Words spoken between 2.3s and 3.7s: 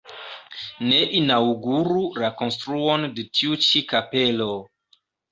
konstruon de tiu